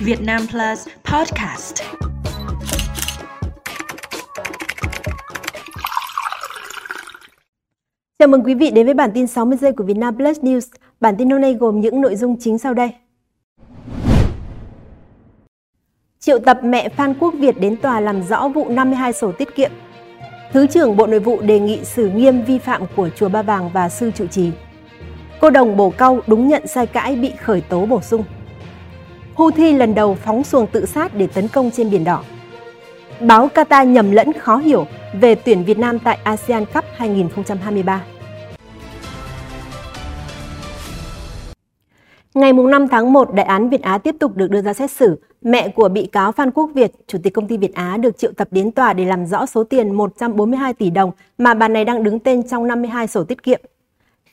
[0.00, 1.82] Việt Nam Plus Podcast.
[8.18, 10.60] Chào mừng quý vị đến với bản tin 60 giây của Việt Nam Plus News.
[11.00, 12.90] Bản tin hôm nay gồm những nội dung chính sau đây.
[16.18, 19.70] Triệu tập mẹ Phan Quốc Việt đến tòa làm rõ vụ 52 sổ tiết kiệm.
[20.52, 23.70] Thứ trưởng Bộ Nội vụ đề nghị xử nghiêm vi phạm của Chùa Ba Vàng
[23.72, 24.50] và sư trụ trì.
[25.40, 28.24] Cô đồng bổ cau đúng nhận sai cãi bị khởi tố bổ sung.
[29.38, 32.24] Houthi lần đầu phóng xuồng tự sát để tấn công trên Biển Đỏ.
[33.20, 34.86] Báo Qatar nhầm lẫn khó hiểu
[35.20, 38.04] về tuyển Việt Nam tại ASEAN Cup 2023.
[42.34, 45.20] Ngày 5 tháng 1, đại án Việt Á tiếp tục được đưa ra xét xử.
[45.42, 48.32] Mẹ của bị cáo Phan Quốc Việt, chủ tịch công ty Việt Á được triệu
[48.32, 52.02] tập đến tòa để làm rõ số tiền 142 tỷ đồng mà bà này đang
[52.02, 53.60] đứng tên trong 52 sổ tiết kiệm.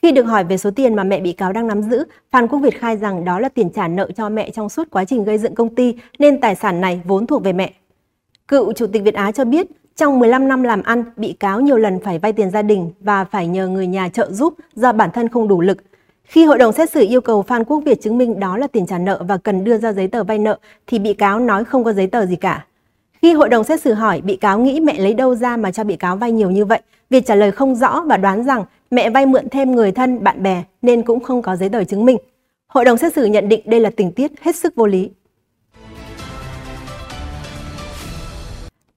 [0.06, 2.60] Khi được hỏi về số tiền mà mẹ bị cáo đang nắm giữ, Phan Quốc
[2.60, 5.38] Việt khai rằng đó là tiền trả nợ cho mẹ trong suốt quá trình gây
[5.38, 7.74] dựng công ty nên tài sản này vốn thuộc về mẹ.
[8.48, 11.78] Cựu Chủ tịch Việt Á cho biết, trong 15 năm làm ăn, bị cáo nhiều
[11.78, 15.10] lần phải vay tiền gia đình và phải nhờ người nhà trợ giúp do bản
[15.14, 15.78] thân không đủ lực.
[16.24, 18.86] Khi hội đồng xét xử yêu cầu Phan Quốc Việt chứng minh đó là tiền
[18.86, 20.58] trả nợ và cần đưa ra giấy tờ vay nợ
[20.88, 22.66] thì bị cáo nói không có giấy tờ gì cả.
[23.22, 25.84] Khi hội đồng xét xử hỏi bị cáo nghĩ mẹ lấy đâu ra mà cho
[25.84, 28.64] bị cáo vay nhiều như vậy, Việt trả lời không rõ và đoán rằng
[28.96, 32.06] mẹ vay mượn thêm người thân, bạn bè nên cũng không có giấy tờ chứng
[32.06, 32.18] minh.
[32.68, 35.12] Hội đồng xét xử nhận định đây là tình tiết hết sức vô lý.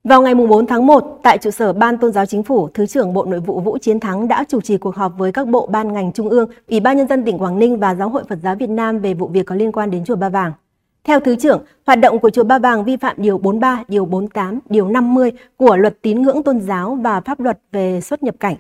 [0.05, 3.13] Vào ngày 4 tháng 1, tại trụ sở Ban Tôn giáo Chính phủ, Thứ trưởng
[3.13, 5.93] Bộ Nội vụ Vũ Chiến Thắng đã chủ trì cuộc họp với các bộ ban
[5.93, 8.55] ngành trung ương, Ủy ban Nhân dân tỉnh Quảng Ninh và Giáo hội Phật giáo
[8.55, 10.53] Việt Nam về vụ việc có liên quan đến Chùa Ba Vàng.
[11.05, 14.59] Theo Thứ trưởng, hoạt động của Chùa Ba Vàng vi phạm Điều 43, Điều 48,
[14.69, 18.57] Điều 50 của Luật Tín ngưỡng Tôn giáo và Pháp luật về xuất nhập cảnh,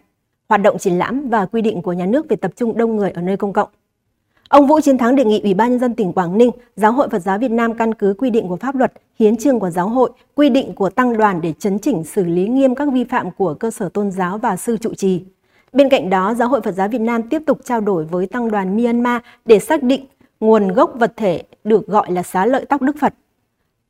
[0.48, 3.10] hoạt động triển lãm và quy định của nhà nước về tập trung đông người
[3.10, 3.68] ở nơi công cộng.
[4.48, 7.08] Ông Vũ Chiến Thắng đề nghị Ủy ban nhân dân tỉnh Quảng Ninh, Giáo hội
[7.08, 9.88] Phật giáo Việt Nam căn cứ quy định của pháp luật, hiến trương của giáo
[9.88, 13.30] hội, quy định của tăng đoàn để chấn chỉnh xử lý nghiêm các vi phạm
[13.30, 15.25] của cơ sở tôn giáo và sư trụ trì.
[15.72, 18.50] Bên cạnh đó, Giáo hội Phật giáo Việt Nam tiếp tục trao đổi với tăng
[18.50, 20.06] đoàn Myanmar để xác định
[20.41, 23.14] nguồn gốc vật thể được gọi là xá lợi tóc Đức Phật.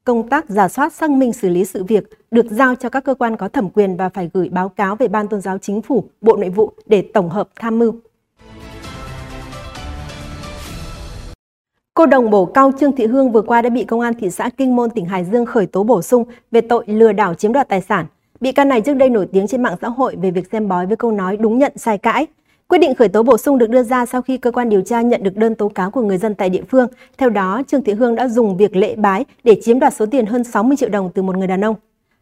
[0.09, 3.15] Công tác giả soát xác minh xử lý sự việc được giao cho các cơ
[3.15, 6.05] quan có thẩm quyền và phải gửi báo cáo về Ban Tôn giáo Chính phủ,
[6.21, 7.95] Bộ Nội vụ để tổng hợp tham mưu.
[11.95, 14.51] Cô đồng bổ cao Trương Thị Hương vừa qua đã bị Công an thị xã
[14.57, 17.69] Kinh Môn, tỉnh Hải Dương khởi tố bổ sung về tội lừa đảo chiếm đoạt
[17.69, 18.07] tài sản.
[18.41, 20.87] Bị can này trước đây nổi tiếng trên mạng xã hội về việc xem bói
[20.87, 22.27] với câu nói đúng nhận sai cãi.
[22.69, 25.01] Quyết định khởi tố bổ sung được đưa ra sau khi cơ quan điều tra
[25.03, 26.89] nhận được đơn tố cáo của người dân tại địa phương.
[27.19, 30.27] Theo đó, Trương Thị Hương đã dùng việc lễ bái để chiếm đoạt số tiền
[30.27, 31.77] hơn 60 triệu đồng từ một người đàn ông.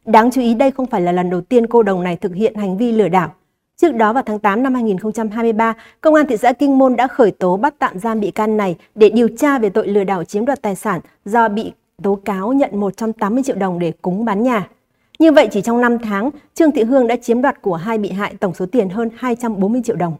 [0.04, 2.54] Đáng chú ý đây không phải là lần đầu tiên cô đồng này thực hiện
[2.54, 3.34] hành vi lừa đảo.
[3.76, 7.30] Trước đó vào tháng 8 năm 2023, Công an thị xã Kinh Môn đã khởi
[7.30, 10.44] tố bắt tạm giam bị can này để điều tra về tội lừa đảo chiếm
[10.44, 14.68] đoạt tài sản do bị tố cáo nhận 180 triệu đồng để cúng bán nhà.
[15.18, 18.10] Như vậy chỉ trong 5 tháng, Trương Thị Hương đã chiếm đoạt của hai bị
[18.10, 20.14] hại tổng số tiền hơn 240 triệu đồng.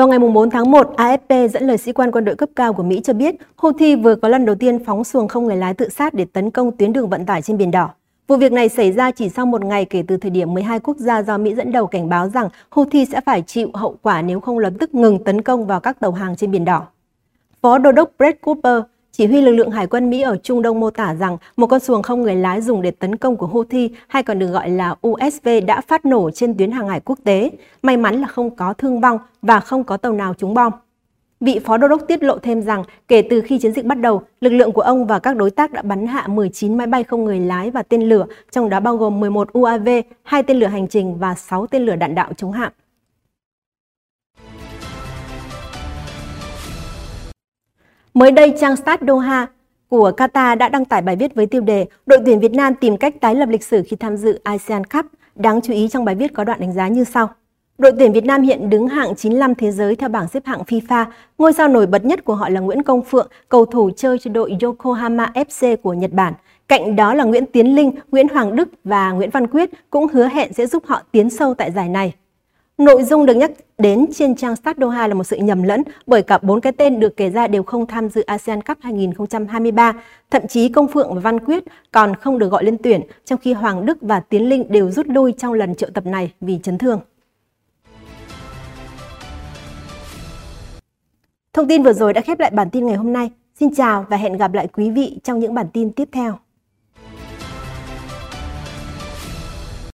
[0.00, 2.82] Vào ngày 4 tháng 1, AFP dẫn lời sĩ quan quân đội cấp cao của
[2.82, 5.88] Mỹ cho biết Houthi vừa có lần đầu tiên phóng xuồng không người lái tự
[5.88, 7.90] sát để tấn công tuyến đường vận tải trên Biển Đỏ.
[8.28, 10.96] Vụ việc này xảy ra chỉ sau một ngày kể từ thời điểm 12 quốc
[10.96, 14.40] gia do Mỹ dẫn đầu cảnh báo rằng Houthi sẽ phải chịu hậu quả nếu
[14.40, 16.86] không lập tức ngừng tấn công vào các tàu hàng trên Biển Đỏ.
[17.62, 18.82] Phó Đô đốc Brett Cooper
[19.12, 21.80] chỉ huy lực lượng Hải quân Mỹ ở Trung Đông mô tả rằng một con
[21.80, 24.94] xuồng không người lái dùng để tấn công của Houthi hay còn được gọi là
[25.08, 27.50] USV đã phát nổ trên tuyến hàng hải quốc tế.
[27.82, 30.72] May mắn là không có thương vong và không có tàu nào trúng bom.
[31.40, 34.22] Vị phó đô đốc tiết lộ thêm rằng kể từ khi chiến dịch bắt đầu,
[34.40, 37.24] lực lượng của ông và các đối tác đã bắn hạ 19 máy bay không
[37.24, 39.88] người lái và tên lửa, trong đó bao gồm 11 UAV,
[40.22, 42.72] 2 tên lửa hành trình và 6 tên lửa đạn đạo chống hạm.
[48.20, 49.46] Mới đây, trang Start Doha
[49.88, 52.96] của Qatar đã đăng tải bài viết với tiêu đề Đội tuyển Việt Nam tìm
[52.96, 55.06] cách tái lập lịch sử khi tham dự ASEAN Cup.
[55.34, 57.28] Đáng chú ý trong bài viết có đoạn đánh giá như sau.
[57.78, 61.04] Đội tuyển Việt Nam hiện đứng hạng 95 thế giới theo bảng xếp hạng FIFA.
[61.38, 64.30] Ngôi sao nổi bật nhất của họ là Nguyễn Công Phượng, cầu thủ chơi cho
[64.30, 66.32] đội Yokohama FC của Nhật Bản.
[66.68, 70.28] Cạnh đó là Nguyễn Tiến Linh, Nguyễn Hoàng Đức và Nguyễn Văn Quyết cũng hứa
[70.28, 72.14] hẹn sẽ giúp họ tiến sâu tại giải này.
[72.80, 76.22] Nội dung được nhắc đến trên trang Start Doha là một sự nhầm lẫn bởi
[76.22, 79.92] cả bốn cái tên được kể ra đều không tham dự ASEAN Cup 2023.
[80.30, 83.52] Thậm chí Công Phượng và Văn Quyết còn không được gọi lên tuyển, trong khi
[83.52, 86.78] Hoàng Đức và Tiến Linh đều rút lui trong lần triệu tập này vì chấn
[86.78, 87.00] thương.
[91.52, 93.30] Thông tin vừa rồi đã khép lại bản tin ngày hôm nay.
[93.60, 96.38] Xin chào và hẹn gặp lại quý vị trong những bản tin tiếp theo.